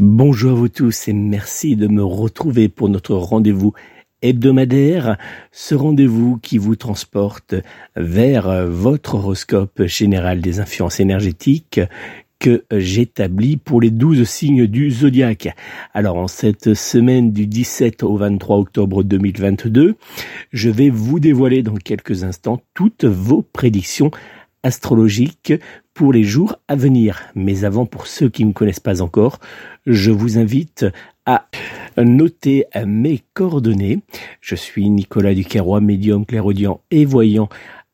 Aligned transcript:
Bonjour 0.00 0.52
à 0.52 0.54
vous 0.54 0.68
tous 0.68 1.08
et 1.08 1.12
merci 1.12 1.74
de 1.74 1.88
me 1.88 2.04
retrouver 2.04 2.68
pour 2.68 2.88
notre 2.88 3.16
rendez-vous 3.16 3.72
hebdomadaire, 4.22 5.18
ce 5.50 5.74
rendez-vous 5.74 6.38
qui 6.38 6.56
vous 6.56 6.76
transporte 6.76 7.56
vers 7.96 8.68
votre 8.68 9.16
horoscope 9.16 9.82
général 9.86 10.40
des 10.40 10.60
influences 10.60 11.00
énergétiques 11.00 11.80
que 12.38 12.64
j'établis 12.70 13.56
pour 13.56 13.80
les 13.80 13.90
douze 13.90 14.22
signes 14.22 14.68
du 14.68 14.92
zodiaque. 14.92 15.48
Alors 15.94 16.16
en 16.16 16.28
cette 16.28 16.74
semaine 16.74 17.32
du 17.32 17.48
17 17.48 18.04
au 18.04 18.16
23 18.16 18.56
octobre 18.56 19.02
2022, 19.02 19.96
je 20.52 20.70
vais 20.70 20.90
vous 20.90 21.18
dévoiler 21.18 21.64
dans 21.64 21.74
quelques 21.74 22.22
instants 22.22 22.62
toutes 22.72 23.04
vos 23.04 23.42
prédictions 23.42 24.12
astrologiques 24.62 25.52
pour 25.94 26.12
les 26.12 26.24
jours 26.24 26.56
à 26.68 26.76
venir. 26.76 27.22
Mais 27.34 27.64
avant, 27.64 27.86
pour 27.86 28.06
ceux 28.06 28.28
qui 28.28 28.44
ne 28.44 28.50
me 28.50 28.54
connaissent 28.54 28.80
pas 28.80 29.02
encore, 29.02 29.38
je 29.86 30.10
vous 30.10 30.38
invite 30.38 30.86
à 31.26 31.46
noter 31.96 32.64
mes 32.86 33.22
coordonnées. 33.34 34.00
Je 34.40 34.54
suis 34.54 34.88
Nicolas 34.88 35.34
Duquerrois, 35.34 35.80
médium 35.80 36.24
clairaudient 36.24 36.80
et 36.90 37.04
voyant 37.04 37.48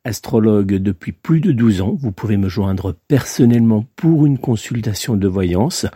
astrologue 0.05 0.75
depuis 0.75 1.11
plus 1.11 1.41
de 1.41 1.51
12 1.51 1.81
ans. 1.81 1.97
Vous 1.99 2.11
pouvez 2.11 2.37
me 2.37 2.47
joindre 2.47 2.95
personnellement 3.07 3.85
pour 3.95 4.25
une 4.25 4.37
consultation 4.37 5.15
de 5.17 5.27
voyance. 5.27 5.87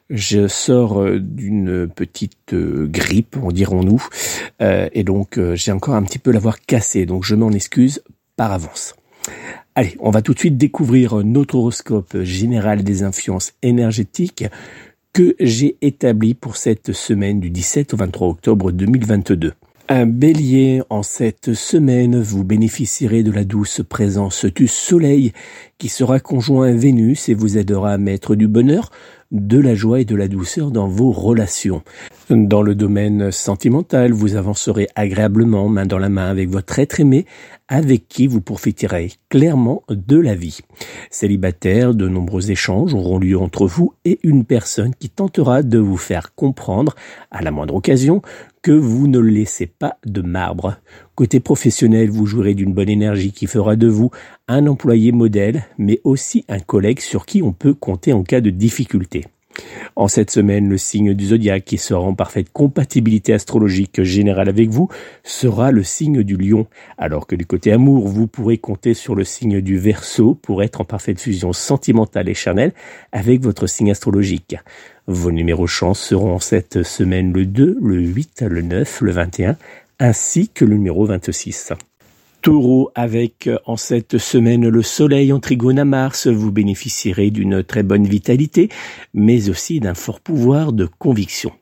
Je 0.09 0.47
sors 0.47 1.03
euh, 1.03 1.19
d'une 1.19 1.89
petite 1.89 2.53
euh, 2.53 2.87
grippe, 2.87 3.37
en 3.37 3.51
dirons-nous, 3.51 4.01
et 4.61 5.03
donc 5.03 5.41
j'ai 5.55 5.73
encore 5.73 5.97
un 5.97 6.05
petit 6.05 6.21
peu 6.21 6.31
la 6.31 6.39
voix 6.39 6.55
cassée, 6.67 7.05
donc 7.05 7.25
je 7.25 7.35
m'en 7.35 7.51
excuse 7.51 8.01
par 8.37 8.53
avance. 8.53 8.95
Allez, 9.77 9.97
on 10.01 10.11
va 10.11 10.21
tout 10.21 10.35
de 10.35 10.39
suite 10.39 10.57
découvrir 10.59 11.25
notre 11.25 11.55
horoscope 11.55 12.23
général 12.23 12.83
des 12.83 13.05
influences 13.05 13.53
énergétiques 13.63 14.45
que 15.13 15.37
j'ai 15.39 15.77
établi 15.81 16.35
pour 16.35 16.57
cette 16.57 16.93
semaine 16.93 17.39
du 17.39 17.51
17 17.51 17.95
au 17.95 17.97
23 17.97 18.29
octobre 18.29 18.73
2022. 18.73 19.53
Un 19.89 20.07
bélier, 20.07 20.83
en 20.89 21.03
cette 21.03 21.55
semaine, 21.55 22.21
vous 22.21 22.45
bénéficierez 22.45 23.25
de 23.25 23.33
la 23.33 23.45
douce 23.45 23.83
présence 23.89 24.45
du 24.45 24.69
soleil 24.69 25.33
qui 25.79 25.89
sera 25.89 26.21
conjoint 26.21 26.69
à 26.69 26.73
Vénus 26.73 27.29
et 27.29 27.35
vous 27.35 27.59
aidera 27.59 27.93
à 27.93 27.99
mettre 27.99 28.37
du 28.37 28.47
bonheur, 28.47 28.91
de 29.33 29.59
la 29.59 29.75
joie 29.75 30.01
et 30.01 30.05
de 30.05 30.15
la 30.15 30.29
douceur 30.29 30.71
dans 30.71 30.87
vos 30.87 31.11
relations. 31.11 31.83
Dans 32.29 32.63
le 32.63 32.77
domaine 32.77 33.33
sentimental, 33.33 34.13
vous 34.13 34.37
avancerez 34.37 34.87
agréablement 34.95 35.69
main 35.69 35.87
dans 35.87 35.99
la 35.99 36.09
main 36.09 36.29
avec 36.29 36.49
votre 36.51 36.79
être 36.79 37.01
aimé, 37.01 37.27
avec 37.71 38.09
qui 38.09 38.27
vous 38.27 38.43
profiterez 38.43 39.13
clairement 39.31 39.85
de 39.89 40.19
la 40.19 40.35
vie. 40.35 40.59
Célibataire, 41.09 41.95
de 41.95 42.09
nombreux 42.09 42.51
échanges 42.51 42.93
auront 42.93 43.19
lieu 43.19 43.39
entre 43.39 43.67
vous 43.67 43.95
et 44.05 44.19
une 44.25 44.45
personne 44.45 44.93
qui 44.99 45.09
tentera 45.09 45.63
de 45.63 45.79
vous 45.79 45.97
faire 45.97 46.35
comprendre, 46.35 46.97
à 47.31 47.43
la 47.43 47.53
moindre 47.53 47.77
occasion, 47.77 48.23
que 48.61 48.73
vous 48.73 49.07
ne 49.07 49.21
laissez 49.21 49.67
pas 49.67 49.97
de 50.05 50.21
marbre. 50.21 50.77
Côté 51.15 51.39
professionnel, 51.39 52.11
vous 52.11 52.27
jouerez 52.27 52.55
d'une 52.55 52.75
bonne 52.75 52.91
énergie 52.91 53.33
qui 53.33 53.47
fera 53.47 53.77
de 53.77 53.87
vous 53.87 54.11
un 54.49 54.67
employé 54.67 55.13
modèle, 55.13 55.65
mais 55.79 56.01
aussi 56.03 56.45
un 56.49 56.59
collègue 56.59 57.01
sur 57.01 57.25
qui 57.25 57.41
on 57.41 57.53
peut 57.53 57.75
compter 57.75 58.13
en 58.13 58.25
cas 58.25 58.41
de 58.41 58.51
difficulté. 58.51 59.25
En 59.97 60.09
cette 60.09 60.31
semaine, 60.31 60.69
le 60.69 60.79
signe 60.79 61.15
du 61.15 61.27
zodiaque 61.27 61.65
qui 61.65 61.79
sera 61.79 62.01
en 62.01 62.15
parfaite 62.15 62.51
compatibilité 62.53 63.33
astrologique 63.33 64.03
générale 64.03 64.49
avec 64.49 64.71
vous 64.71 64.89
sera 65.25 65.73
le 65.73 65.83
signe 65.83 66.23
du 66.23 66.37
lion, 66.37 66.67
alors 66.99 67.27
que 67.27 67.37
du 67.37 67.47
côté 67.47 67.73
amour, 67.73 68.09
vous 68.09 68.27
pourrez 68.27 68.59
compter 68.59 68.95
sur 68.95 69.15
le 69.15 69.25
signe 69.25 69.61
du 69.61 69.79
verso 69.79 70.35
pour 70.35 70.63
être 70.63 70.81
en 70.81 70.85
parfaite 70.85 71.21
fusion 71.21 71.53
sentimentale 71.53 72.29
et 72.29 72.35
charnelle 72.35 72.73
avec 73.13 73.43
votre 73.43 73.67
signe 73.67 73.91
astrologique. 73.91 74.57
Vos 75.07 75.33
numéros 75.33 75.67
chance 75.67 76.01
seront 76.01 76.39
cette 76.39 76.83
semaine 76.83 77.33
le 77.33 77.47
2, 77.47 77.79
le 77.81 78.01
8, 78.01 78.45
le 78.49 78.63
9, 78.63 79.01
le 79.01 79.11
21, 79.11 79.57
ainsi 79.99 80.49
que 80.49 80.65
le 80.65 80.77
numéro 80.77 81.05
26. 81.05 81.73
Taureau, 82.41 82.91
avec 82.95 83.47
euh, 83.47 83.59
en 83.67 83.77
cette 83.77 84.19
semaine 84.19 84.69
le 84.69 84.83
soleil 84.83 85.33
en 85.33 85.41
trigone 85.41 85.79
à 85.79 85.85
Mars, 85.85 86.27
vous 86.27 86.51
bénéficierez 86.51 87.31
d'une 87.31 87.63
très 87.63 87.83
bonne 87.83 88.07
vitalité, 88.07 88.69
mais 89.15 89.51
aussi 89.51 89.81
d'un 89.81 89.95
fort 89.95 90.21
pouvoir 90.21 90.73
de 90.73 90.89
conviction. 90.99 91.53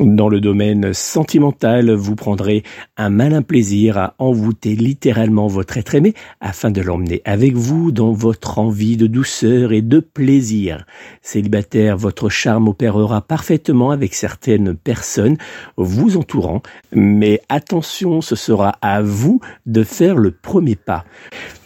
Dans 0.00 0.28
le 0.28 0.40
domaine 0.40 0.92
sentimental, 0.92 1.90
vous 1.92 2.16
prendrez 2.16 2.62
un 2.96 3.10
malin 3.10 3.42
plaisir 3.42 3.98
à 3.98 4.14
envoûter 4.18 4.74
littéralement 4.74 5.46
votre 5.46 5.76
être 5.76 5.94
aimé 5.94 6.14
afin 6.40 6.70
de 6.70 6.80
l'emmener 6.80 7.22
avec 7.24 7.54
vous 7.54 7.92
dans 7.92 8.12
votre 8.12 8.58
envie 8.58 8.96
de 8.96 9.06
douceur 9.06 9.72
et 9.72 9.82
de 9.82 10.00
plaisir. 10.00 10.86
Célibataire, 11.20 11.96
votre 11.96 12.28
charme 12.28 12.68
opérera 12.68 13.20
parfaitement 13.20 13.90
avec 13.90 14.14
certaines 14.14 14.74
personnes 14.74 15.36
vous 15.76 16.16
entourant, 16.16 16.62
mais 16.92 17.40
attention, 17.48 18.20
ce 18.20 18.36
sera 18.36 18.70
à 18.80 19.02
vous 19.02 19.40
de 19.66 19.84
faire 19.84 20.16
le 20.16 20.30
premier 20.30 20.76
pas. 20.76 21.04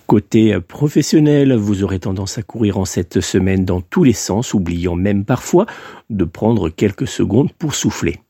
Côté 0.06 0.58
professionnel, 0.60 1.52
vous 1.54 1.82
aurez 1.82 1.98
tendance 1.98 2.38
à 2.38 2.42
courir 2.42 2.78
en 2.78 2.84
cette 2.84 3.20
semaine 3.20 3.64
dans 3.64 3.80
tous 3.80 4.04
les 4.04 4.12
sens, 4.12 4.54
oubliant 4.54 4.94
même 4.94 5.24
parfois 5.24 5.66
de 6.10 6.24
prendre 6.24 6.68
quelques 6.68 7.08
secondes 7.08 7.52
pour 7.52 7.74
souffler. 7.74 8.20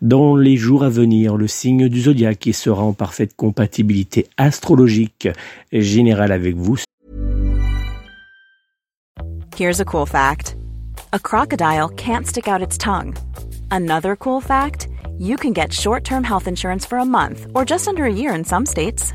Dans 0.00 0.36
les 0.36 0.56
jours 0.56 0.82
à 0.82 0.88
venir, 0.88 1.36
le 1.36 1.46
signe 1.46 1.88
du 1.88 2.00
zodiaque 2.02 2.48
sera 2.52 2.82
en 2.82 2.94
parfaite 2.94 3.36
compatibilité 3.36 4.26
astrologique 4.36 5.28
générale 5.72 6.32
avec 6.32 6.56
vous 6.56 6.78
Here's 9.58 9.80
a 9.80 9.84
cool 9.84 10.06
fact. 10.06 10.56
a 11.12 11.18
crocodile 11.18 11.88
can't 11.88 12.26
stick 12.26 12.48
out 12.48 12.62
its 12.62 12.76
tongue. 12.76 13.16
Another 13.70 14.16
cool 14.16 14.40
fact 14.40 14.88
you 15.18 15.36
can 15.36 15.52
get 15.54 15.72
short 15.72 16.04
term 16.04 16.24
health 16.24 16.46
insurance 16.46 16.84
for 16.84 16.98
a 16.98 17.04
month 17.04 17.46
or 17.54 17.64
just 17.64 17.88
under 17.88 18.04
a 18.04 18.12
year 18.12 18.34
in 18.34 18.44
some 18.44 18.66
states. 18.66 19.14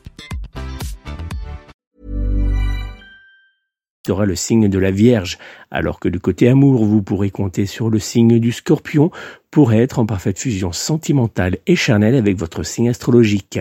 sera 4.07 4.25
le 4.25 4.35
signe 4.35 4.67
de 4.67 4.79
la 4.79 4.89
Vierge, 4.89 5.37
alors 5.69 5.99
que 5.99 6.09
du 6.09 6.19
côté 6.19 6.49
amour, 6.49 6.85
vous 6.85 7.03
pourrez 7.03 7.29
compter 7.29 7.67
sur 7.67 7.91
le 7.91 7.99
signe 7.99 8.39
du 8.39 8.51
Scorpion 8.51 9.11
pour 9.51 9.73
être 9.73 9.99
en 9.99 10.07
parfaite 10.07 10.39
fusion 10.39 10.71
sentimentale 10.71 11.57
et 11.67 11.75
charnelle 11.75 12.15
avec 12.15 12.35
votre 12.35 12.63
signe 12.63 12.89
astrologique. 12.89 13.59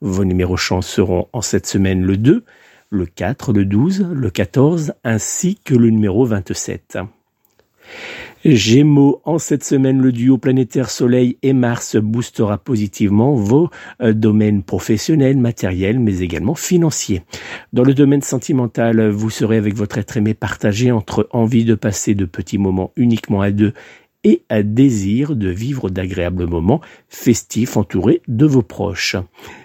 Vos 0.00 0.24
numéros 0.24 0.56
chance 0.56 0.86
seront 0.86 1.28
en 1.34 1.42
cette 1.42 1.66
semaine 1.66 2.02
le 2.02 2.16
2, 2.16 2.44
le 2.88 3.06
4, 3.06 3.52
le 3.52 3.66
12, 3.66 4.08
le 4.10 4.30
14 4.30 4.94
ainsi 5.04 5.58
que 5.62 5.74
le 5.74 5.90
numéro 5.90 6.24
27. 6.24 6.98
Gémeaux, 8.44 9.22
en 9.24 9.38
cette 9.38 9.64
semaine, 9.64 10.02
le 10.02 10.12
duo 10.12 10.36
planétaire 10.36 10.90
Soleil 10.90 11.38
et 11.42 11.54
Mars 11.54 11.96
boostera 11.96 12.58
positivement 12.58 13.34
vos 13.34 13.70
euh, 14.02 14.12
domaines 14.12 14.62
professionnels, 14.62 15.38
matériels, 15.38 15.98
mais 15.98 16.18
également 16.18 16.54
financiers. 16.54 17.22
Dans 17.72 17.84
le 17.84 17.94
domaine 17.94 18.20
sentimental, 18.20 19.08
vous 19.08 19.30
serez 19.30 19.56
avec 19.56 19.74
votre 19.74 19.96
être 19.96 20.18
aimé 20.18 20.34
partagé 20.34 20.92
entre 20.92 21.26
envie 21.30 21.64
de 21.64 21.74
passer 21.74 22.14
de 22.14 22.26
petits 22.26 22.58
moments 22.58 22.92
uniquement 22.96 23.40
à 23.40 23.50
deux 23.50 23.72
et 24.24 24.42
un 24.50 24.62
désir 24.62 25.36
de 25.36 25.48
vivre 25.48 25.90
d'agréables 25.90 26.46
moments 26.46 26.80
festifs 27.08 27.76
entourés 27.76 28.22
de 28.26 28.46
vos 28.46 28.62
proches. 28.62 29.16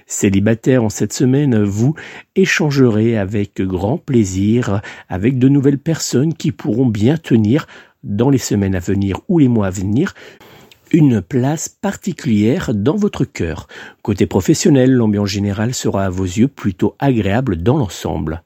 Célibataire 0.06 0.84
en 0.84 0.90
cette 0.90 1.14
semaine, 1.14 1.64
vous 1.64 1.96
échangerez 2.36 3.18
avec 3.18 3.62
grand 3.62 3.98
plaisir 3.98 4.82
avec 5.08 5.40
de 5.40 5.48
nouvelles 5.48 5.80
personnes 5.80 6.34
qui 6.34 6.52
pourront 6.52 6.88
bien 6.88 7.18
tenir 7.18 7.68
dans 8.04 8.30
les 8.30 8.38
semaines 8.38 8.76
à 8.76 8.80
venir 8.80 9.20
ou 9.28 9.40
les 9.40 9.48
mois 9.48 9.68
à 9.68 9.72
venir 9.72 10.14
une 10.92 11.22
place 11.22 11.70
particulière 11.70 12.72
dans 12.74 12.96
votre 12.96 13.26
cœur. 13.26 13.68
Côté 14.02 14.26
professionnel, 14.26 14.92
l'ambiance 14.92 15.30
générale 15.30 15.74
sera 15.74 16.06
à 16.06 16.10
vos 16.10 16.24
yeux 16.24 16.48
plutôt 16.48 16.96
agréable 17.00 17.58
dans 17.58 17.78
l'ensemble. 17.78 18.44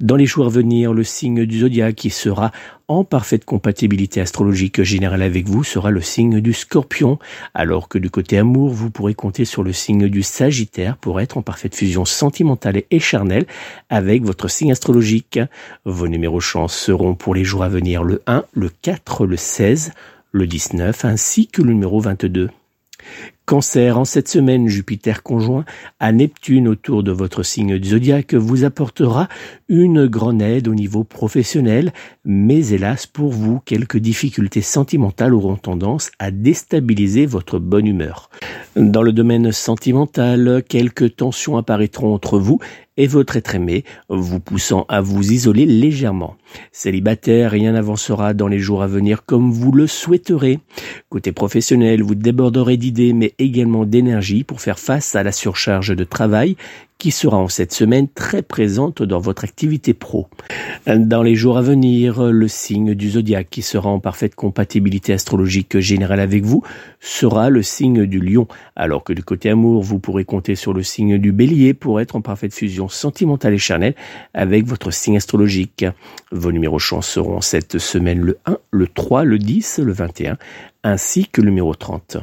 Dans 0.00 0.16
les 0.16 0.26
jours 0.26 0.46
à 0.46 0.50
venir, 0.50 0.92
le 0.92 1.04
signe 1.04 1.46
du 1.46 1.60
zodiaque 1.60 1.94
qui 1.94 2.10
sera 2.10 2.52
en 2.88 3.04
parfaite 3.04 3.44
compatibilité 3.44 4.20
astrologique 4.20 4.82
générale 4.82 5.22
avec 5.22 5.46
vous 5.46 5.62
sera 5.62 5.90
le 5.90 6.00
signe 6.00 6.40
du 6.40 6.54
scorpion, 6.54 7.18
alors 7.52 7.88
que 7.88 7.98
du 7.98 8.08
côté 8.08 8.38
amour, 8.38 8.70
vous 8.70 8.90
pourrez 8.90 9.14
compter 9.14 9.44
sur 9.44 9.62
le 9.62 9.74
signe 9.74 10.08
du 10.08 10.22
sagittaire 10.22 10.96
pour 10.96 11.20
être 11.20 11.36
en 11.36 11.42
parfaite 11.42 11.74
fusion 11.74 12.06
sentimentale 12.06 12.82
et 12.90 12.98
charnelle 12.98 13.46
avec 13.90 14.24
votre 14.24 14.48
signe 14.48 14.72
astrologique. 14.72 15.38
Vos 15.84 16.08
numéros 16.08 16.40
chance 16.40 16.74
seront 16.74 17.14
pour 17.14 17.34
les 17.34 17.44
jours 17.44 17.62
à 17.62 17.68
venir 17.68 18.04
le 18.04 18.22
1, 18.26 18.44
le 18.52 18.70
4, 18.70 19.26
le 19.26 19.36
16, 19.36 19.92
le 20.32 20.46
19 20.46 21.04
ainsi 21.04 21.46
que 21.46 21.62
le 21.62 21.72
numéro 21.72 22.00
22. 22.00 22.50
Cancer, 23.48 23.98
en 23.98 24.04
cette 24.04 24.28
semaine, 24.28 24.68
Jupiter 24.68 25.22
conjoint 25.22 25.64
à 26.00 26.12
Neptune 26.12 26.68
autour 26.68 27.02
de 27.02 27.12
votre 27.12 27.42
signe 27.42 27.82
zodiaque 27.82 28.34
vous 28.34 28.64
apportera 28.64 29.26
une 29.70 30.06
grande 30.06 30.42
aide 30.42 30.68
au 30.68 30.74
niveau 30.74 31.02
professionnel, 31.02 31.94
mais 32.26 32.68
hélas 32.72 33.06
pour 33.06 33.32
vous, 33.32 33.60
quelques 33.64 33.96
difficultés 33.96 34.60
sentimentales 34.60 35.32
auront 35.32 35.56
tendance 35.56 36.10
à 36.18 36.30
déstabiliser 36.30 37.24
votre 37.24 37.58
bonne 37.58 37.86
humeur. 37.86 38.28
Dans 38.76 39.02
le 39.02 39.12
domaine 39.12 39.50
sentimental, 39.50 40.62
quelques 40.68 41.16
tensions 41.16 41.56
apparaîtront 41.56 42.12
entre 42.12 42.38
vous 42.38 42.60
et 42.98 43.06
votre 43.06 43.36
être 43.36 43.54
aimé, 43.54 43.84
vous 44.08 44.40
poussant 44.40 44.84
à 44.88 45.00
vous 45.00 45.32
isoler 45.32 45.64
légèrement. 45.64 46.36
Célibataire, 46.72 47.52
rien 47.52 47.72
n'avancera 47.72 48.34
dans 48.34 48.48
les 48.48 48.58
jours 48.58 48.82
à 48.82 48.88
venir 48.88 49.24
comme 49.24 49.50
vous 49.52 49.72
le 49.72 49.86
souhaiterez. 49.86 50.58
Côté 51.08 51.32
professionnel, 51.32 52.02
vous 52.02 52.16
déborderez 52.16 52.76
d'idées 52.76 53.12
mais 53.12 53.34
également 53.38 53.84
d'énergie 53.84 54.44
pour 54.44 54.60
faire 54.60 54.78
face 54.78 55.14
à 55.14 55.22
la 55.22 55.32
surcharge 55.32 55.94
de 55.94 56.04
travail 56.04 56.56
qui 56.98 57.12
sera 57.12 57.36
en 57.36 57.46
cette 57.46 57.72
semaine 57.72 58.08
très 58.08 58.42
présente 58.42 59.04
dans 59.04 59.20
votre 59.20 59.44
activité 59.44 59.94
pro. 59.94 60.26
Dans 60.86 61.22
les 61.22 61.36
jours 61.36 61.56
à 61.56 61.62
venir, 61.62 62.24
le 62.24 62.48
signe 62.48 62.94
du 62.94 63.10
zodiaque 63.10 63.46
qui 63.50 63.62
sera 63.62 63.88
en 63.88 64.00
parfaite 64.00 64.34
compatibilité 64.34 65.12
astrologique 65.12 65.78
générale 65.78 66.18
avec 66.18 66.44
vous 66.44 66.64
sera 66.98 67.50
le 67.50 67.62
signe 67.62 68.04
du 68.04 68.18
lion, 68.18 68.48
alors 68.74 69.04
que 69.04 69.12
du 69.12 69.22
côté 69.22 69.48
amour, 69.50 69.84
vous 69.84 70.00
pourrez 70.00 70.24
compter 70.24 70.56
sur 70.56 70.72
le 70.72 70.82
signe 70.82 71.18
du 71.18 71.30
bélier 71.30 71.72
pour 71.72 72.00
être 72.00 72.16
en 72.16 72.20
parfaite 72.20 72.52
fusion 72.52 72.88
sentimentale 72.88 73.54
et 73.54 73.58
charnelle 73.58 73.94
avec 74.34 74.66
votre 74.66 74.90
signe 74.90 75.16
astrologique. 75.16 75.86
Vos 76.32 76.50
numéros 76.50 76.80
chance 76.80 77.06
seront 77.06 77.40
cette 77.40 77.78
semaine 77.78 78.20
le 78.20 78.38
1, 78.46 78.58
le 78.72 78.88
3, 78.88 79.22
le 79.22 79.38
10, 79.38 79.78
le 79.84 79.92
21, 79.92 80.36
ainsi 80.82 81.28
que 81.28 81.40
le 81.40 81.50
numéro 81.50 81.76
30. 81.76 82.18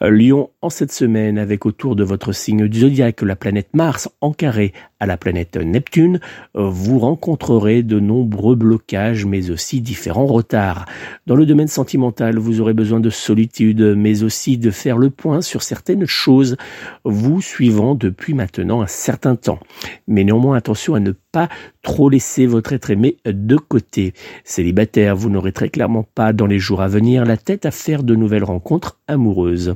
Lion 0.00 0.50
en 0.60 0.68
cette 0.68 0.92
semaine 0.92 1.38
avec 1.38 1.64
autour 1.64 1.96
de 1.96 2.04
votre 2.04 2.32
signe 2.32 2.68
du 2.68 2.80
zodiaque 2.80 3.22
la 3.22 3.36
planète 3.36 3.68
Mars 3.72 4.10
en 4.20 4.32
carré 4.32 4.72
à 5.00 5.06
la 5.06 5.16
planète 5.16 5.56
Neptune, 5.56 6.20
vous 6.54 6.98
rencontrerez 6.98 7.82
de 7.82 8.00
nombreux 8.00 8.56
blocages 8.56 9.26
mais 9.26 9.50
aussi 9.50 9.80
différents 9.80 10.26
retards. 10.26 10.86
Dans 11.26 11.36
le 11.36 11.46
domaine 11.46 11.68
sentimental, 11.68 12.38
vous 12.38 12.60
aurez 12.60 12.74
besoin 12.74 13.00
de 13.00 13.10
solitude 13.10 13.94
mais 13.96 14.22
aussi 14.22 14.58
de 14.58 14.70
faire 14.70 14.98
le 14.98 15.10
point 15.10 15.40
sur 15.40 15.62
certaines 15.62 16.06
choses 16.06 16.56
vous 17.04 17.40
suivant 17.40 17.94
depuis 17.94 18.34
maintenant 18.34 18.82
un 18.82 18.86
certain 18.86 19.36
temps. 19.36 19.60
Mais 20.06 20.24
néanmoins 20.24 20.56
attention 20.56 20.94
à 20.94 21.00
ne 21.00 21.12
pas 21.32 21.48
trop 21.82 22.08
laisser 22.08 22.46
votre 22.46 22.72
être 22.72 22.90
aimé 22.90 23.18
de 23.24 23.56
côté. 23.56 24.14
Célibataire, 24.44 25.14
vous 25.14 25.30
n'aurez 25.30 25.52
très 25.52 25.68
clairement 25.68 26.04
pas 26.14 26.32
dans 26.32 26.46
les 26.46 26.58
jours 26.58 26.80
à 26.80 26.88
venir 26.88 27.24
la 27.24 27.36
tête 27.36 27.66
à 27.66 27.70
faire 27.70 28.02
de 28.02 28.14
nouvelles 28.14 28.44
rencontres 28.44 28.98
amoureuses. 29.06 29.74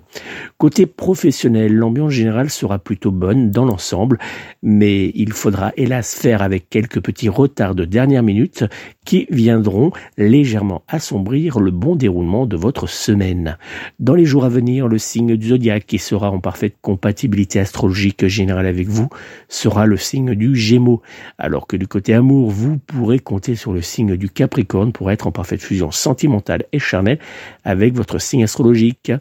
Côté 0.59 0.87
professionnel, 0.87 1.75
l'ambiance 1.75 2.13
générale 2.13 2.51
sera 2.51 2.79
plutôt 2.79 3.11
bonne 3.11 3.51
dans 3.51 3.65
l'ensemble, 3.65 4.19
mais 4.63 5.11
il 5.15 5.33
faudra 5.33 5.73
hélas 5.77 6.15
faire 6.15 6.43
avec 6.43 6.69
quelques 6.69 7.01
petits 7.01 7.29
retards 7.29 7.75
de 7.75 7.85
dernière 7.85 8.23
minute 8.23 8.65
qui 9.05 9.27
viendront 9.31 9.91
légèrement 10.19 10.83
assombrir 10.89 11.61
le 11.61 11.71
bon 11.71 11.97
déroulement 11.97 12.47
de 12.47 12.57
votre 12.57 12.89
semaine. 12.89 13.57
Dans 13.99 14.15
les 14.15 14.27
jours 14.27 14.45
à 14.45 14.49
venir, 14.49 14.89
le 14.89 14.99
signe 14.99 15.37
du 15.37 15.49
zodiaque 15.49 15.87
qui 15.87 15.99
sera 15.99 16.31
en 16.31 16.41
parfaite 16.41 16.77
compatibilité 16.83 17.59
astrologique 17.61 18.27
générale 18.27 18.67
avec 18.67 18.89
vous 18.89 19.09
sera 19.49 19.87
le 19.87 19.97
signe 19.97 20.35
du 20.35 20.55
Gémeaux, 20.55 21.03
alors 21.39 21.67
que 21.67 21.77
du 21.77 21.87
côté 21.87 22.15
amour, 22.15 22.51
vous 22.51 22.79
pourrez 22.79 23.19
compter 23.19 23.55
sur 23.55 23.73
le 23.73 23.83
signe 23.83 24.17
du 24.17 24.29
Capricorne 24.29 24.93
pour 24.93 25.11
être 25.11 25.27
en 25.27 25.33
parfaite 25.33 25.63
fusion 25.63 25.91
sentimentale 25.91 26.65
et 26.73 26.79
charnelle 26.79 27.19
avec 27.65 27.95
votre 27.95 28.19
signe 28.19 28.45
astrologique. 28.45 29.13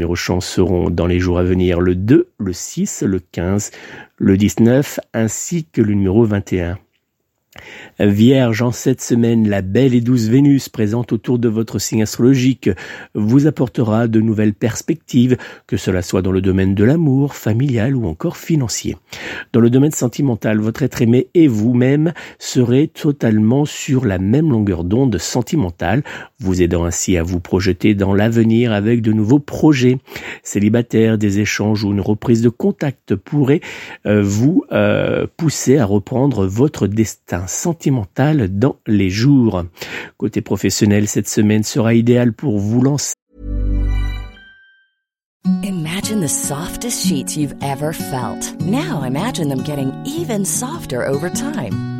Numéros 0.00 0.16
chance 0.16 0.46
seront 0.46 0.88
dans 0.88 1.06
les 1.06 1.20
jours 1.20 1.38
à 1.38 1.42
venir 1.42 1.78
le 1.78 1.94
2, 1.94 2.28
le 2.38 2.52
6, 2.54 3.02
le 3.02 3.20
15, 3.20 3.70
le 4.16 4.38
19 4.38 4.98
ainsi 5.12 5.66
que 5.66 5.82
le 5.82 5.92
numéro 5.92 6.24
21. 6.24 6.78
Vierge, 7.98 8.62
en 8.62 8.70
cette 8.70 9.00
semaine, 9.00 9.48
la 9.48 9.60
belle 9.60 9.92
et 9.92 10.00
douce 10.00 10.28
Vénus 10.28 10.68
présente 10.68 11.12
autour 11.12 11.40
de 11.40 11.48
votre 11.48 11.80
signe 11.80 12.02
astrologique 12.02 12.70
vous 13.14 13.48
apportera 13.48 14.06
de 14.06 14.20
nouvelles 14.20 14.54
perspectives, 14.54 15.36
que 15.66 15.76
cela 15.76 16.00
soit 16.00 16.22
dans 16.22 16.30
le 16.30 16.40
domaine 16.40 16.76
de 16.76 16.84
l'amour, 16.84 17.34
familial 17.34 17.96
ou 17.96 18.06
encore 18.06 18.36
financier. 18.36 18.96
Dans 19.52 19.58
le 19.60 19.68
domaine 19.68 19.90
sentimental, 19.90 20.60
votre 20.60 20.84
être 20.84 21.02
aimé 21.02 21.26
et 21.34 21.48
vous-même 21.48 22.12
serez 22.38 22.86
totalement 22.86 23.64
sur 23.64 24.06
la 24.06 24.18
même 24.18 24.50
longueur 24.50 24.84
d'onde 24.84 25.18
sentimentale, 25.18 26.04
vous 26.38 26.62
aidant 26.62 26.84
ainsi 26.84 27.16
à 27.16 27.24
vous 27.24 27.40
projeter 27.40 27.94
dans 27.94 28.14
l'avenir 28.14 28.72
avec 28.72 29.02
de 29.02 29.12
nouveaux 29.12 29.40
projets. 29.40 29.98
Célibataire, 30.44 31.18
des 31.18 31.40
échanges 31.40 31.84
ou 31.84 31.90
une 31.90 32.00
reprise 32.00 32.42
de 32.42 32.48
contact 32.48 33.16
pourraient 33.16 33.60
euh, 34.06 34.22
vous 34.22 34.64
euh, 34.70 35.26
pousser 35.36 35.78
à 35.78 35.84
reprendre 35.84 36.46
votre 36.46 36.86
destin 36.86 37.39
un 37.40 37.46
sentimental 37.46 38.48
dans 38.58 38.76
les 38.86 39.10
jours. 39.10 39.64
Côté 40.16 40.40
professionnel, 40.40 41.08
cette 41.08 41.28
semaine 41.28 41.62
sera 41.62 41.94
idéale 41.94 42.32
pour 42.32 42.58
vous 42.58 42.82
lancer 42.82 43.14
Imagine 45.62 46.20
the 46.20 46.28
softest 46.28 47.06
sheets 47.06 47.36
you've 47.36 47.54
ever 47.62 47.92
felt. 47.92 48.54
Now 48.60 49.02
imagine 49.02 49.48
them 49.48 49.62
getting 49.62 49.92
even 50.04 50.44
softer 50.44 51.06
over 51.06 51.30
time. 51.30 51.99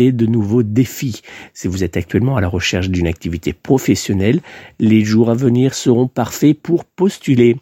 Et 0.00 0.12
de 0.12 0.26
nouveaux 0.26 0.62
défis. 0.62 1.22
Si 1.52 1.68
vous 1.68 1.84
êtes 1.84 1.96
actuellement 1.96 2.36
à 2.36 2.40
la 2.40 2.48
recherche 2.48 2.88
d'une 2.88 3.06
activité 3.06 3.52
professionnelle, 3.52 4.40
les 4.80 5.04
jours 5.04 5.30
à 5.30 5.34
venir 5.34 5.74
seront 5.74 6.08
parfaits 6.08 6.58
pour 6.60 6.84
postuler. 6.84 7.56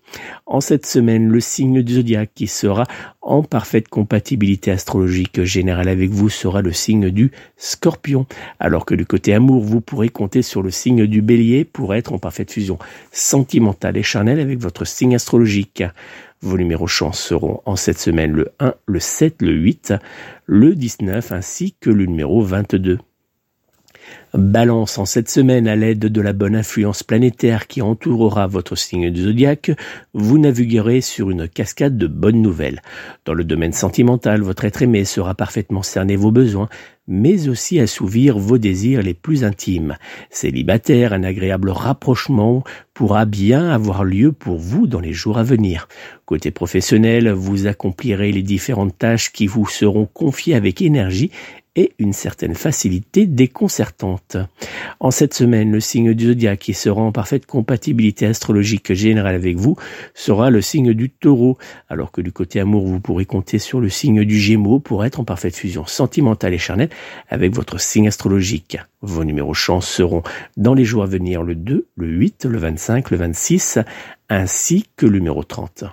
En 0.47 0.61
cette 0.61 0.87
semaine, 0.87 1.29
le 1.29 1.41
signe 1.41 1.83
du 1.83 1.95
zodiaque 1.95 2.31
qui 2.35 2.47
sera 2.47 2.87
en 3.21 3.43
parfaite 3.43 3.89
compatibilité 3.89 4.71
astrologique 4.71 5.45
générale 5.45 5.89
avec 5.89 6.11
vous 6.11 6.29
sera 6.29 6.63
le 6.63 6.73
signe 6.73 7.11
du 7.11 7.31
scorpion, 7.57 8.27
alors 8.59 8.85
que 8.85 8.95
du 8.95 9.07
côté 9.07 9.33
amour, 9.33 9.63
vous 9.63 9.81
pourrez 9.81 10.09
compter 10.09 10.43
sur 10.43 10.63
le 10.63 10.71
signe 10.71 11.07
du 11.07 11.23
bélier 11.23 11.65
pour 11.65 11.95
être 11.95 12.13
en 12.13 12.19
parfaite 12.19 12.51
fusion 12.51 12.79
sentimentale 13.13 13.97
et 13.97 14.03
charnelle 14.03 14.41
avec 14.41 14.59
votre 14.59 14.85
signe 14.85 15.15
astrologique. 15.15 15.85
Vos 16.43 16.59
numéros 16.59 16.89
chance 16.89 17.21
seront 17.21 17.63
en 17.67 17.77
cette 17.77 18.01
semaine 18.01 18.33
le 18.33 18.53
1, 18.59 18.75
le 18.87 18.99
7, 18.99 19.43
le 19.43 19.53
8, 19.53 19.95
le 20.47 20.75
19 20.75 21.31
ainsi 21.31 21.77
que 21.79 21.89
le 21.89 22.05
numéro 22.07 22.43
22. 22.43 22.99
Balance 24.35 24.97
en 24.97 25.05
cette 25.05 25.29
semaine 25.29 25.69
à 25.69 25.77
l'aide 25.77 26.07
de 26.07 26.21
la 26.23 26.33
bonne 26.33 26.57
influence 26.57 27.03
planétaire 27.03 27.67
qui 27.67 27.83
entourera 27.83 28.47
votre 28.47 28.77
signe 28.77 29.11
du 29.11 29.25
zodiaque, 29.25 29.73
vous 30.15 30.39
naviguerez 30.39 31.03
sur 31.03 31.31
une 31.31 31.49
cascade 31.49 31.99
de 31.99 32.07
bonnes 32.07 32.41
nouvelles. 32.41 32.81
Dans 33.27 33.35
le 33.35 33.45
domaine 33.45 33.75
sentimental, 33.75 34.41
votre 34.41 34.65
être 34.65 34.81
aimé 34.81 35.05
sera 35.05 35.35
parfaitement 35.35 35.83
cerner 35.83 36.17
vos 36.17 36.31
besoins, 36.33 36.71
mais 37.07 37.49
aussi 37.49 37.79
assouvir 37.79 38.39
vos 38.39 38.57
désirs 38.59 39.03
les 39.03 39.13
plus 39.13 39.45
intimes. 39.45 39.97
Célibataire, 40.31 41.13
un 41.13 41.25
agréable 41.25 41.69
rapprochement 41.69 42.65
pourra 42.95 43.27
bien 43.27 43.69
avoir 43.69 44.05
lieu 44.05 44.33
pour 44.33 44.59
vous 44.59 44.87
dans 44.87 45.01
les 45.01 45.13
jours 45.13 45.37
à 45.37 45.43
venir. 45.43 45.89
Côté 46.25 46.51
professionnel, 46.51 47.31
vous 47.31 47.67
accomplirez 47.67 48.33
les 48.33 48.43
différentes 48.43 48.97
tâches 48.97 49.33
qui 49.33 49.47
vous 49.47 49.67
seront 49.67 50.07
confiées 50.07 50.55
avec 50.55 50.81
énergie 50.81 51.31
et 51.75 51.93
une 51.99 52.13
certaine 52.13 52.55
facilité 52.55 53.27
déconcertante. 53.27 54.37
En 55.01 55.11
cette 55.11 55.35
semaine, 55.35 55.73
le 55.73 55.81
signe 55.81 56.13
du 56.15 56.27
zodiaque 56.27 56.61
qui 56.61 56.75
sera 56.75 57.01
en 57.01 57.13
parfaite 57.13 57.47
compatibilité 57.47 58.27
astrologique 58.27 58.93
générale 58.93 59.35
avec 59.35 59.57
vous 59.57 59.77
sera 60.15 60.51
le 60.51 60.61
signe 60.61 60.93
du 60.93 61.11
taureau, 61.11 61.57
alors 61.89 62.13
que 62.13 62.21
du 62.21 62.33
côté 62.33 62.61
amour, 62.61 62.87
vous 62.87 63.01
pourrez 63.01 63.25
compter 63.25 63.59
sur 63.59 63.81
le 63.81 63.89
signe 63.89 64.25
du 64.25 64.39
gémeaux 64.39 64.81
pour 64.81 65.05
être 65.05 65.21
en 65.21 65.25
parfaite 65.25 65.57
fusion 65.57 65.87
sentimentale 65.87 66.55
et 66.55 66.59
charnelle 66.59 66.91
avec 67.29 67.55
votre 67.55 67.81
signe 67.81 68.09
astrologique. 68.09 68.79
Vos 69.01 69.25
numéros 69.25 69.55
chance 69.55 69.89
seront 69.89 70.23
dans 70.57 70.75
les 70.75 70.85
jours 70.85 71.03
à 71.03 71.07
venir 71.07 71.43
le 71.43 71.55
2, 71.55 71.87
le 71.97 72.07
8, 72.07 72.45
le 72.45 72.59
25, 72.59 73.11
le 73.11 73.17
26, 73.17 73.79
ainsi 74.29 74.87
que 74.97 75.07
le 75.07 75.19
numéro 75.19 75.43
30. 75.43 75.85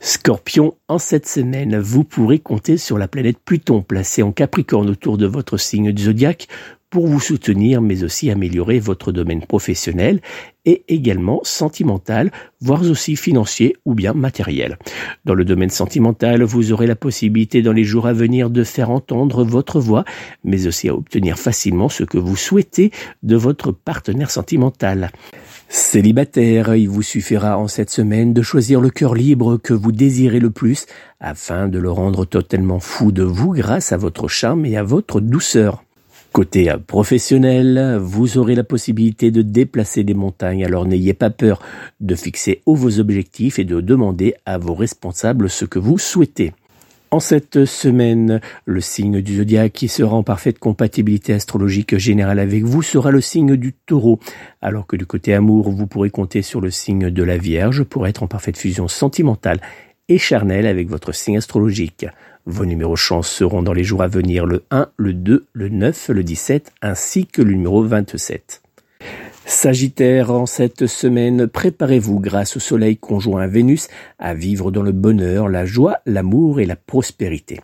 Scorpion, 0.00 0.74
en 0.88 0.98
cette 0.98 1.28
semaine, 1.28 1.78
vous 1.78 2.04
pourrez 2.04 2.38
compter 2.38 2.76
sur 2.76 2.98
la 2.98 3.08
planète 3.08 3.38
Pluton 3.44 3.82
placée 3.82 4.22
en 4.22 4.32
Capricorne 4.32 4.90
autour 4.90 5.18
de 5.18 5.26
votre 5.26 5.56
signe 5.56 5.92
du 5.92 6.04
zodiaque 6.04 6.48
pour 6.92 7.06
vous 7.06 7.20
soutenir 7.20 7.80
mais 7.80 8.04
aussi 8.04 8.30
améliorer 8.30 8.78
votre 8.78 9.12
domaine 9.12 9.40
professionnel 9.40 10.20
et 10.66 10.84
également 10.88 11.40
sentimental, 11.42 12.30
voire 12.60 12.82
aussi 12.82 13.16
financier 13.16 13.76
ou 13.86 13.94
bien 13.94 14.12
matériel. 14.12 14.78
Dans 15.24 15.34
le 15.34 15.46
domaine 15.46 15.70
sentimental, 15.70 16.42
vous 16.42 16.70
aurez 16.70 16.86
la 16.86 16.94
possibilité 16.94 17.62
dans 17.62 17.72
les 17.72 17.84
jours 17.84 18.06
à 18.06 18.12
venir 18.12 18.50
de 18.50 18.62
faire 18.62 18.90
entendre 18.90 19.42
votre 19.42 19.80
voix, 19.80 20.04
mais 20.44 20.66
aussi 20.66 20.90
à 20.90 20.94
obtenir 20.94 21.38
facilement 21.38 21.88
ce 21.88 22.04
que 22.04 22.18
vous 22.18 22.36
souhaitez 22.36 22.90
de 23.22 23.36
votre 23.36 23.72
partenaire 23.72 24.30
sentimental. 24.30 25.10
Célibataire, 25.74 26.74
il 26.76 26.90
vous 26.90 27.00
suffira 27.00 27.56
en 27.56 27.66
cette 27.66 27.88
semaine 27.88 28.34
de 28.34 28.42
choisir 28.42 28.78
le 28.78 28.90
cœur 28.90 29.14
libre 29.14 29.56
que 29.56 29.72
vous 29.72 29.90
désirez 29.90 30.38
le 30.38 30.50
plus 30.50 30.84
afin 31.18 31.66
de 31.66 31.78
le 31.78 31.90
rendre 31.90 32.26
totalement 32.26 32.78
fou 32.78 33.10
de 33.10 33.22
vous 33.22 33.52
grâce 33.52 33.90
à 33.90 33.96
votre 33.96 34.28
charme 34.28 34.66
et 34.66 34.76
à 34.76 34.82
votre 34.82 35.22
douceur. 35.22 35.82
Côté 36.30 36.70
professionnel, 36.86 37.96
vous 38.02 38.36
aurez 38.36 38.54
la 38.54 38.64
possibilité 38.64 39.30
de 39.30 39.40
déplacer 39.40 40.04
des 40.04 40.12
montagnes, 40.12 40.62
alors 40.62 40.84
n'ayez 40.84 41.14
pas 41.14 41.30
peur 41.30 41.62
de 42.00 42.14
fixer 42.16 42.60
vos 42.66 43.00
objectifs 43.00 43.58
et 43.58 43.64
de 43.64 43.80
demander 43.80 44.34
à 44.44 44.58
vos 44.58 44.74
responsables 44.74 45.48
ce 45.48 45.64
que 45.64 45.78
vous 45.78 45.96
souhaitez. 45.96 46.52
En 47.12 47.20
cette 47.20 47.66
semaine, 47.66 48.40
le 48.64 48.80
signe 48.80 49.20
du 49.20 49.36
zodiaque 49.36 49.74
qui 49.74 49.88
sera 49.88 50.16
en 50.16 50.22
parfaite 50.22 50.58
compatibilité 50.58 51.34
astrologique 51.34 51.98
générale 51.98 52.38
avec 52.38 52.64
vous 52.64 52.80
sera 52.80 53.10
le 53.10 53.20
signe 53.20 53.54
du 53.56 53.74
taureau, 53.74 54.18
alors 54.62 54.86
que 54.86 54.96
du 54.96 55.04
côté 55.04 55.34
amour, 55.34 55.70
vous 55.70 55.86
pourrez 55.86 56.08
compter 56.08 56.40
sur 56.40 56.62
le 56.62 56.70
signe 56.70 57.10
de 57.10 57.22
la 57.22 57.36
Vierge 57.36 57.82
pour 57.82 58.06
être 58.06 58.22
en 58.22 58.28
parfaite 58.28 58.56
fusion 58.56 58.88
sentimentale 58.88 59.60
et 60.08 60.16
charnelle 60.16 60.66
avec 60.66 60.88
votre 60.88 61.12
signe 61.12 61.36
astrologique. 61.36 62.06
Vos 62.46 62.64
numéros 62.64 62.96
chance 62.96 63.28
seront 63.28 63.62
dans 63.62 63.74
les 63.74 63.84
jours 63.84 64.02
à 64.02 64.08
venir 64.08 64.46
le 64.46 64.64
1, 64.70 64.88
le 64.96 65.12
2, 65.12 65.48
le 65.52 65.68
9, 65.68 66.08
le 66.08 66.24
17 66.24 66.72
ainsi 66.80 67.26
que 67.26 67.42
le 67.42 67.52
numéro 67.52 67.82
27. 67.82 68.61
Sagittaire, 69.44 70.30
en 70.30 70.46
cette 70.46 70.86
semaine, 70.86 71.48
préparez-vous 71.48 72.20
grâce 72.20 72.56
au 72.56 72.60
soleil 72.60 72.96
conjoint 72.96 73.42
à 73.42 73.46
Vénus 73.48 73.88
à 74.18 74.34
vivre 74.34 74.70
dans 74.70 74.82
le 74.82 74.92
bonheur, 74.92 75.48
la 75.48 75.66
joie, 75.66 75.98
l'amour 76.06 76.60
et 76.60 76.64
la 76.64 76.76
prospérité. 76.76 77.60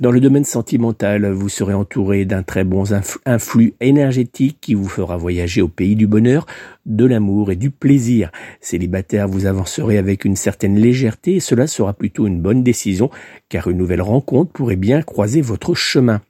Dans 0.00 0.10
le 0.10 0.20
domaine 0.20 0.44
sentimental, 0.44 1.30
vous 1.30 1.48
serez 1.48 1.74
entouré 1.74 2.24
d'un 2.24 2.42
très 2.42 2.64
bon 2.64 2.84
influx 3.26 3.74
énergétique 3.80 4.58
qui 4.60 4.74
vous 4.74 4.88
fera 4.88 5.16
voyager 5.16 5.60
au 5.60 5.68
pays 5.68 5.96
du 5.96 6.06
bonheur, 6.06 6.46
de 6.86 7.04
l'amour 7.04 7.52
et 7.52 7.56
du 7.56 7.70
plaisir. 7.70 8.32
Célibataire, 8.60 9.28
vous 9.28 9.46
avancerez 9.46 9.98
avec 9.98 10.24
une 10.24 10.36
certaine 10.36 10.76
légèreté 10.76 11.36
et 11.36 11.40
cela 11.40 11.66
sera 11.66 11.92
plutôt 11.92 12.26
une 12.26 12.40
bonne 12.40 12.62
décision 12.62 13.10
car 13.48 13.68
une 13.68 13.78
nouvelle 13.78 14.02
rencontre 14.02 14.50
pourrait 14.52 14.76
bien 14.76 15.02
croiser 15.02 15.42
votre 15.42 15.74
chemin. 15.74 16.22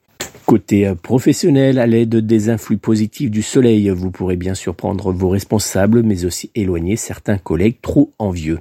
Côté 0.48 0.86
euh, 0.86 0.94
professionnel, 0.94 1.78
à 1.78 1.86
l'aide 1.86 2.16
des 2.16 2.48
influx 2.48 2.78
positifs 2.78 3.30
du 3.30 3.42
soleil, 3.42 3.90
vous 3.90 4.10
pourrez 4.10 4.36
bien 4.36 4.54
sûr 4.54 4.74
prendre 4.74 5.12
vos 5.12 5.28
responsables, 5.28 6.02
mais 6.02 6.24
aussi 6.24 6.50
éloigner 6.54 6.96
certains 6.96 7.36
collègues 7.36 7.82
trop 7.82 8.14
envieux. 8.18 8.60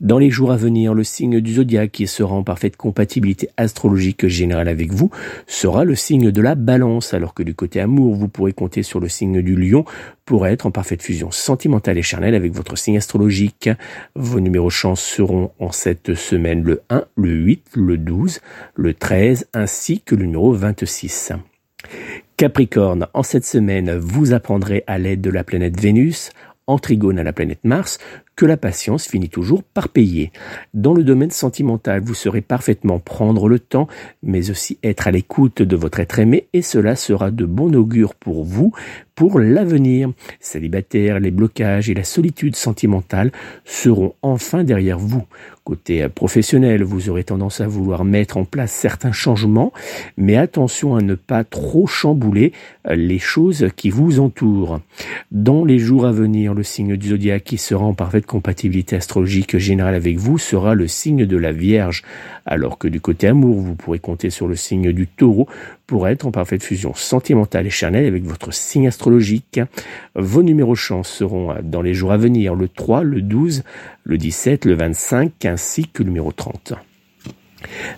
Dans 0.00 0.18
les 0.18 0.30
jours 0.30 0.50
à 0.50 0.56
venir, 0.56 0.92
le 0.92 1.04
signe 1.04 1.40
du 1.40 1.54
zodiaque 1.54 1.92
qui 1.92 2.08
sera 2.08 2.34
en 2.34 2.42
parfaite 2.42 2.76
compatibilité 2.76 3.48
astrologique 3.56 4.26
générale 4.26 4.66
avec 4.66 4.92
vous 4.92 5.12
sera 5.46 5.84
le 5.84 5.94
signe 5.94 6.32
de 6.32 6.42
la 6.42 6.56
balance, 6.56 7.14
alors 7.14 7.32
que 7.32 7.44
du 7.44 7.54
côté 7.54 7.78
amour, 7.78 8.16
vous 8.16 8.26
pourrez 8.26 8.52
compter 8.52 8.82
sur 8.82 8.98
le 8.98 9.08
signe 9.08 9.40
du 9.40 9.54
lion 9.54 9.84
pour 10.24 10.46
être 10.46 10.66
en 10.66 10.70
parfaite 10.70 11.02
fusion 11.02 11.30
sentimentale 11.30 11.98
et 11.98 12.02
charnelle 12.02 12.36
avec 12.36 12.52
votre 12.52 12.76
signe 12.78 12.96
astrologique. 12.96 13.68
Vos 14.14 14.40
numéros 14.40 14.70
chance 14.70 15.00
seront 15.00 15.50
en 15.58 15.70
cette 15.70 16.14
semaine 16.14 16.62
le 16.62 16.82
1, 16.88 17.04
le 17.16 17.30
8, 17.30 17.66
le 17.74 17.98
12, 17.98 18.40
le 18.74 18.94
13 18.94 19.48
ainsi 19.54 20.00
que 20.00 20.14
le 20.14 20.26
numéro 20.26 20.52
26. 20.52 21.19
Capricorne, 22.36 23.06
en 23.14 23.22
cette 23.22 23.44
semaine, 23.44 23.96
vous 23.98 24.32
apprendrez 24.32 24.84
à 24.86 24.98
l'aide 24.98 25.20
de 25.20 25.30
la 25.30 25.44
planète 25.44 25.78
Vénus, 25.78 26.30
en 26.66 26.78
trigone 26.78 27.18
à 27.18 27.24
la 27.24 27.32
planète 27.32 27.64
Mars, 27.64 27.98
que 28.36 28.46
la 28.46 28.56
patience 28.56 29.06
finit 29.06 29.28
toujours 29.28 29.62
par 29.62 29.88
payer. 29.88 30.30
Dans 30.72 30.94
le 30.94 31.04
domaine 31.04 31.30
sentimental, 31.30 32.00
vous 32.00 32.14
saurez 32.14 32.40
parfaitement 32.40 33.00
prendre 33.00 33.48
le 33.48 33.58
temps, 33.58 33.88
mais 34.22 34.50
aussi 34.50 34.78
être 34.82 35.08
à 35.08 35.10
l'écoute 35.10 35.62
de 35.62 35.76
votre 35.76 36.00
être 36.00 36.18
aimé, 36.20 36.48
et 36.52 36.62
cela 36.62 36.96
sera 36.96 37.30
de 37.30 37.44
bon 37.44 37.74
augure 37.74 38.14
pour 38.14 38.44
vous, 38.44 38.72
pour 39.20 39.38
l'avenir. 39.38 40.10
Célibataire, 40.40 41.20
les 41.20 41.30
blocages 41.30 41.90
et 41.90 41.94
la 41.94 42.04
solitude 42.04 42.56
sentimentale 42.56 43.32
seront 43.66 44.14
enfin 44.22 44.64
derrière 44.64 44.98
vous. 44.98 45.24
Côté 45.62 46.08
professionnel, 46.08 46.82
vous 46.82 47.10
aurez 47.10 47.24
tendance 47.24 47.60
à 47.60 47.68
vouloir 47.68 48.02
mettre 48.02 48.38
en 48.38 48.46
place 48.46 48.72
certains 48.72 49.12
changements, 49.12 49.74
mais 50.16 50.36
attention 50.36 50.96
à 50.96 51.02
ne 51.02 51.14
pas 51.14 51.44
trop 51.44 51.86
chambouler 51.86 52.52
les 52.88 53.18
choses 53.18 53.68
qui 53.76 53.90
vous 53.90 54.20
entourent. 54.20 54.80
Dans 55.30 55.66
les 55.66 55.78
jours 55.78 56.06
à 56.06 56.12
venir, 56.12 56.54
le 56.54 56.62
signe 56.62 56.96
du 56.96 57.08
zodiaque 57.08 57.44
qui 57.44 57.58
sera 57.58 57.84
en 57.84 57.92
parfaite 57.92 58.24
compatibilité 58.24 58.96
astrologique 58.96 59.58
générale 59.58 59.94
avec 59.94 60.16
vous 60.16 60.38
sera 60.38 60.74
le 60.74 60.88
signe 60.88 61.26
de 61.26 61.36
la 61.36 61.52
Vierge, 61.52 62.04
alors 62.46 62.78
que 62.78 62.88
du 62.88 63.02
côté 63.02 63.26
amour, 63.26 63.60
vous 63.60 63.74
pourrez 63.74 63.98
compter 63.98 64.30
sur 64.30 64.48
le 64.48 64.56
signe 64.56 64.92
du 64.92 65.06
taureau 65.06 65.46
pour 65.90 66.06
être 66.06 66.24
en 66.24 66.30
parfaite 66.30 66.62
fusion 66.62 66.94
sentimentale 66.94 67.66
et 67.66 67.70
charnelle 67.70 68.06
avec 68.06 68.22
votre 68.22 68.54
signe 68.54 68.86
astrologique. 68.86 69.60
Vos 70.14 70.44
numéros 70.44 70.76
chance 70.76 71.08
seront 71.08 71.56
dans 71.64 71.82
les 71.82 71.94
jours 71.94 72.12
à 72.12 72.16
venir 72.16 72.54
le 72.54 72.68
3, 72.68 73.02
le 73.02 73.22
12, 73.22 73.64
le 74.04 74.16
17, 74.16 74.66
le 74.66 74.74
25 74.74 75.44
ainsi 75.46 75.88
que 75.88 76.04
le 76.04 76.10
numéro 76.10 76.30
30. 76.30 76.74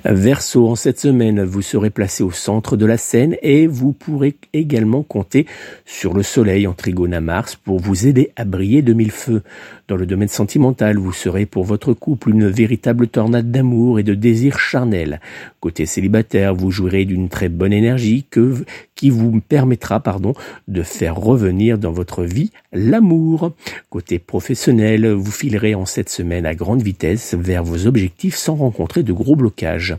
Verseau, 0.04 0.68
en 0.68 0.74
cette 0.74 0.98
semaine, 0.98 1.44
vous 1.44 1.62
serez 1.62 1.90
placé 1.90 2.22
au 2.22 2.30
centre 2.30 2.76
de 2.76 2.86
la 2.86 2.96
scène 2.96 3.36
et 3.42 3.66
vous 3.66 3.92
pourrez 3.92 4.36
également 4.52 5.02
compter 5.02 5.46
sur 5.84 6.14
le 6.14 6.22
soleil 6.22 6.66
en 6.66 6.72
trigone 6.72 7.14
à 7.14 7.20
Mars 7.20 7.56
pour 7.56 7.78
vous 7.78 8.06
aider 8.06 8.32
à 8.36 8.44
briller 8.44 8.82
de 8.82 8.92
mille 8.92 9.10
feux. 9.10 9.42
Dans 9.88 9.96
le 9.96 10.06
domaine 10.06 10.28
sentimental, 10.28 10.96
vous 10.96 11.12
serez 11.12 11.46
pour 11.46 11.64
votre 11.64 11.92
couple 11.92 12.30
une 12.30 12.48
véritable 12.48 13.08
tornade 13.08 13.50
d'amour 13.50 13.98
et 13.98 14.02
de 14.02 14.14
désir 14.14 14.58
charnel. 14.58 15.20
Côté 15.60 15.86
célibataire, 15.86 16.54
vous 16.54 16.70
jouirez 16.70 17.04
d'une 17.04 17.28
très 17.28 17.48
bonne 17.48 17.72
énergie 17.72 18.26
que, 18.30 18.64
qui 19.02 19.10
vous 19.10 19.40
permettra, 19.40 19.98
pardon, 19.98 20.32
de 20.68 20.84
faire 20.84 21.16
revenir 21.16 21.76
dans 21.76 21.90
votre 21.90 22.22
vie 22.22 22.52
l'amour. 22.72 23.52
Côté 23.90 24.20
professionnel, 24.20 25.10
vous 25.10 25.32
filerez 25.32 25.74
en 25.74 25.86
cette 25.86 26.08
semaine 26.08 26.46
à 26.46 26.54
grande 26.54 26.82
vitesse 26.82 27.34
vers 27.34 27.64
vos 27.64 27.88
objectifs 27.88 28.36
sans 28.36 28.54
rencontrer 28.54 29.02
de 29.02 29.12
gros 29.12 29.34
blocages. 29.34 29.96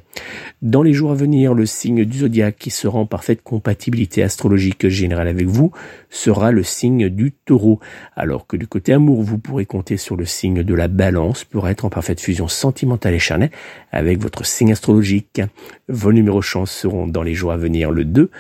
Dans 0.62 0.84
les 0.84 0.94
jours 0.94 1.12
à 1.12 1.16
venir, 1.16 1.54
le 1.54 1.66
signe 1.66 2.06
du 2.06 2.20
zodiaque 2.20 2.56
qui 2.58 2.70
sera 2.70 2.98
en 2.98 3.06
parfaite 3.06 3.44
compatibilité 3.44 4.24
astrologique 4.24 4.88
générale 4.88 5.28
avec 5.28 5.48
vous 5.48 5.74
sera 6.10 6.54
le 6.54 6.64
signe 6.64 7.10
du 7.10 7.34
taureau, 7.34 7.82
alors 8.16 8.48
que 8.48 8.56
du 8.56 8.68
côté 8.68 8.94
amour, 8.94 9.22
vous 9.22 9.38
pourrez 9.38 9.66
compter 9.66 9.98
sur 9.98 10.16
le 10.16 10.24
signe 10.24 10.64
de 10.64 10.74
la 10.74 10.88
balance 10.88 11.44
pour 11.44 11.68
être 11.68 11.84
en 11.84 11.90
parfaite 11.90 12.22
fusion 12.22 12.48
sentimentale 12.48 13.16
et 13.16 13.20
charnelle 13.20 13.52
avec 13.92 14.22
votre 14.22 14.46
signe 14.46 14.72
astrologique. 14.72 15.42
Vos 15.90 16.14
numéros 16.14 16.42
chance 16.42 16.72
seront 16.72 17.06
dans 17.06 17.24
les 17.24 17.34
jours 17.34 17.52
à 17.52 17.58
venir 17.58 17.92
le 17.92 18.06
2, 18.06 18.32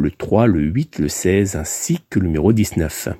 le 0.00 0.10
3, 0.10 0.46
le 0.46 0.60
8, 0.60 0.98
le 0.98 1.08
16 1.08 1.56
ainsi 1.56 1.98
que 2.08 2.18
le 2.18 2.26
numéro 2.26 2.52
19. 2.52 3.10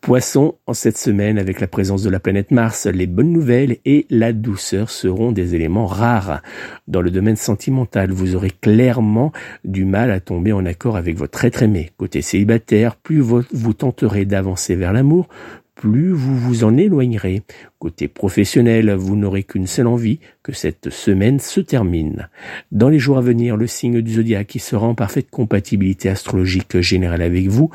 Poisson, 0.00 0.56
en 0.66 0.74
cette 0.74 0.98
semaine, 0.98 1.38
avec 1.38 1.60
la 1.60 1.66
présence 1.66 2.02
de 2.02 2.10
la 2.10 2.20
planète 2.20 2.50
Mars, 2.50 2.86
les 2.86 3.06
bonnes 3.06 3.32
nouvelles 3.32 3.78
et 3.86 4.06
la 4.10 4.34
douceur 4.34 4.90
seront 4.90 5.32
des 5.32 5.54
éléments 5.54 5.86
rares. 5.86 6.42
Dans 6.86 7.00
le 7.00 7.10
domaine 7.10 7.36
sentimental, 7.36 8.12
vous 8.12 8.36
aurez 8.36 8.50
clairement 8.50 9.32
du 9.64 9.86
mal 9.86 10.10
à 10.10 10.20
tomber 10.20 10.52
en 10.52 10.66
accord 10.66 10.98
avec 10.98 11.16
votre 11.16 11.42
être 11.46 11.62
aimé. 11.62 11.90
Côté 11.96 12.20
célibataire, 12.20 12.96
plus 12.96 13.20
vous 13.20 13.72
tenterez 13.72 14.26
d'avancer 14.26 14.76
vers 14.76 14.92
l'amour, 14.92 15.26
plus 15.74 16.10
vous 16.10 16.36
vous 16.36 16.64
en 16.64 16.76
éloignerez. 16.76 17.42
Côté 17.78 18.08
professionnel, 18.08 18.92
vous 18.92 19.16
n'aurez 19.16 19.42
qu'une 19.42 19.66
seule 19.66 19.86
envie, 19.86 20.20
que 20.42 20.52
cette 20.52 20.90
semaine 20.90 21.40
se 21.40 21.60
termine. 21.60 22.28
Dans 22.72 22.88
les 22.88 22.98
jours 22.98 23.18
à 23.18 23.22
venir, 23.22 23.56
le 23.56 23.66
signe 23.66 24.00
du 24.00 24.14
zodiaque 24.14 24.46
qui 24.46 24.58
sera 24.58 24.86
en 24.86 24.94
parfaite 24.94 25.30
compatibilité 25.30 26.08
astrologique 26.08 26.80
générale 26.80 27.22
avec 27.22 27.48
vous 27.48 27.70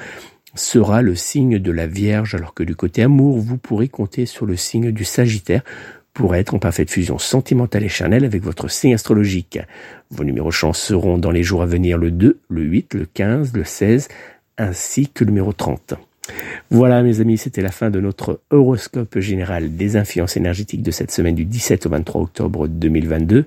sera 0.55 1.01
le 1.01 1.15
signe 1.15 1.59
de 1.59 1.71
la 1.71 1.87
Vierge, 1.87 2.35
alors 2.35 2.53
que 2.53 2.63
du 2.63 2.75
côté 2.75 3.03
amour, 3.03 3.37
vous 3.37 3.57
pourrez 3.57 3.87
compter 3.87 4.25
sur 4.25 4.45
le 4.45 4.55
signe 4.55 4.91
du 4.91 5.03
Sagittaire 5.03 5.63
pour 6.13 6.35
être 6.35 6.53
en 6.53 6.59
parfaite 6.59 6.89
fusion 6.89 7.17
sentimentale 7.17 7.83
et 7.83 7.89
charnelle 7.89 8.25
avec 8.25 8.43
votre 8.43 8.69
signe 8.69 8.93
astrologique. 8.93 9.59
Vos 10.09 10.23
numéros 10.23 10.51
chance 10.51 10.79
seront 10.79 11.17
dans 11.17 11.31
les 11.31 11.43
jours 11.43 11.61
à 11.61 11.65
venir 11.65 11.97
le 11.97 12.11
2, 12.11 12.39
le 12.49 12.61
8, 12.61 12.93
le 12.95 13.05
15, 13.05 13.53
le 13.53 13.63
16, 13.63 14.07
ainsi 14.57 15.07
que 15.07 15.23
le 15.23 15.29
numéro 15.29 15.53
30. 15.53 15.93
Voilà 16.71 17.01
mes 17.01 17.21
amis, 17.21 17.37
c'était 17.37 17.61
la 17.61 17.71
fin 17.71 17.89
de 17.89 17.99
notre 17.99 18.41
horoscope 18.51 19.19
général 19.19 19.75
des 19.75 19.97
influences 19.97 20.37
énergétiques 20.37 20.83
de 20.83 20.91
cette 20.91 21.11
semaine 21.11 21.35
du 21.35 21.45
17 21.45 21.85
au 21.85 21.89
23 21.89 22.21
octobre 22.21 22.67
2022. 22.67 23.45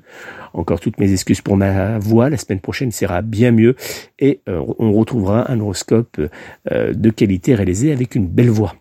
Encore 0.54 0.80
toutes 0.80 0.98
mes 0.98 1.12
excuses 1.12 1.40
pour 1.40 1.56
ma 1.56 1.98
voix, 1.98 2.28
la 2.28 2.36
semaine 2.36 2.60
prochaine 2.60 2.90
sera 2.90 3.22
bien 3.22 3.52
mieux 3.52 3.76
et 4.18 4.40
euh, 4.48 4.62
on 4.78 4.92
retrouvera 4.92 5.50
un 5.50 5.60
horoscope 5.60 6.20
euh, 6.70 6.92
de 6.92 7.10
qualité 7.10 7.54
réalisé 7.54 7.92
avec 7.92 8.14
une 8.14 8.26
belle 8.26 8.50
voix. 8.50 8.74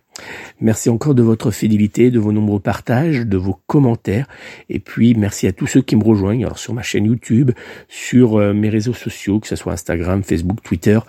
Merci 0.61 0.89
encore 0.89 1.15
de 1.15 1.23
votre 1.23 1.51
fidélité, 1.51 2.11
de 2.11 2.19
vos 2.19 2.31
nombreux 2.31 2.59
partages, 2.59 3.25
de 3.25 3.37
vos 3.37 3.59
commentaires. 3.67 4.27
Et 4.69 4.79
puis, 4.79 5.15
merci 5.15 5.47
à 5.47 5.51
tous 5.51 5.67
ceux 5.67 5.81
qui 5.81 5.95
me 5.95 6.03
rejoignent 6.03 6.45
alors 6.45 6.59
sur 6.59 6.73
ma 6.73 6.81
chaîne 6.81 7.05
YouTube, 7.05 7.51
sur 7.87 8.37
euh, 8.37 8.53
mes 8.53 8.69
réseaux 8.69 8.93
sociaux, 8.93 9.39
que 9.39 9.47
ce 9.47 9.55
soit 9.55 9.73
Instagram, 9.73 10.23
Facebook, 10.23 10.61
Twitter 10.63 10.99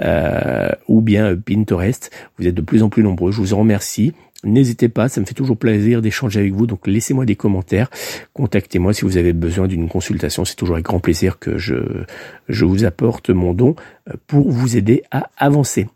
euh, 0.00 0.68
ou 0.88 1.00
bien 1.00 1.36
Pinterest. 1.36 2.10
Vous 2.38 2.46
êtes 2.46 2.54
de 2.54 2.62
plus 2.62 2.82
en 2.82 2.88
plus 2.88 3.02
nombreux. 3.02 3.32
Je 3.32 3.38
vous 3.38 3.54
en 3.54 3.58
remercie. 3.58 4.12
N'hésitez 4.44 4.88
pas, 4.88 5.08
ça 5.08 5.20
me 5.20 5.26
fait 5.26 5.34
toujours 5.34 5.56
plaisir 5.56 6.02
d'échanger 6.02 6.40
avec 6.40 6.52
vous. 6.52 6.66
Donc 6.66 6.86
laissez-moi 6.86 7.24
des 7.24 7.36
commentaires, 7.36 7.90
contactez-moi 8.34 8.92
si 8.92 9.02
vous 9.04 9.16
avez 9.16 9.32
besoin 9.32 9.68
d'une 9.68 9.88
consultation. 9.88 10.44
C'est 10.44 10.56
toujours 10.56 10.76
avec 10.76 10.84
grand 10.84 11.00
plaisir 11.00 11.38
que 11.38 11.58
je, 11.58 11.76
je 12.48 12.64
vous 12.64 12.84
apporte 12.84 13.30
mon 13.30 13.54
don 13.54 13.76
euh, 14.08 14.14
pour 14.26 14.50
vous 14.50 14.76
aider 14.76 15.04
à 15.10 15.30
avancer. 15.36 15.88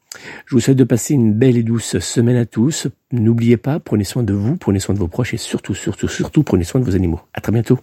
Je 0.46 0.54
vous 0.54 0.61
souhaite 0.61 0.76
de 0.78 0.85
passer 0.85 1.14
une 1.14 1.32
belle 1.32 1.56
et 1.56 1.62
douce 1.62 1.98
semaine 1.98 2.37
à 2.37 2.46
tous. 2.46 2.87
N'oubliez 3.12 3.56
pas, 3.56 3.80
prenez 3.80 4.04
soin 4.04 4.22
de 4.22 4.32
vous, 4.32 4.56
prenez 4.56 4.78
soin 4.78 4.94
de 4.94 5.00
vos 5.00 5.09
proches 5.09 5.35
et 5.35 5.38
surtout, 5.38 5.74
surtout, 5.74 6.09
surtout, 6.09 6.42
prenez 6.42 6.64
soin 6.64 6.80
de 6.80 6.87
vos 6.87 6.94
animaux. 6.94 7.20
À 7.35 7.40
très 7.40 7.52
bientôt. 7.52 7.78